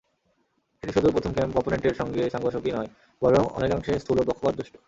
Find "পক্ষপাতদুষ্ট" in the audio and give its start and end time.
4.21-4.73